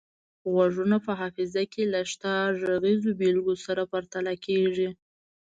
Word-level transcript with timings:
غږونه 0.53 0.97
په 1.05 1.11
حافظه 1.19 1.63
کې 1.73 1.83
له 1.93 2.01
شته 2.11 2.31
غږیزو 2.61 3.11
بیلګو 3.19 3.53
سره 3.65 3.81
پرتله 3.91 4.33
کیږي 4.45 4.89